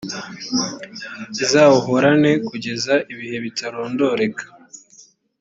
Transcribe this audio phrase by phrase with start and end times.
[1.43, 4.43] izawuhorana kugeza ibihe bitarondoreka